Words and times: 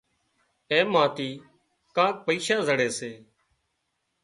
اين 0.71 0.85
مان 0.93 1.07
ٿي 1.15 1.29
ڪانڪ 1.95 2.15
پئيشا 2.25 2.57
مۯي 2.67 2.89
سي 2.97 3.11